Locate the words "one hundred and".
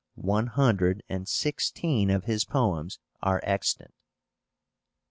0.15-1.27